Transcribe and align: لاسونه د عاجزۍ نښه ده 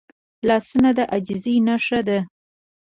لاسونه 0.47 0.89
د 0.97 0.99
عاجزۍ 1.11 1.55
نښه 1.67 1.99
ده 2.07 2.19